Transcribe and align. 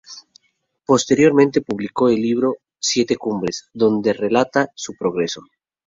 Posteriormente, 0.83 1.61
publicó 1.61 2.09
el 2.09 2.15
libro 2.15 2.55
"Siete 2.79 3.17
Cumbres", 3.17 3.69
donde 3.71 4.13
relata 4.13 4.71
su 4.73 4.95
progreso. 4.97 5.43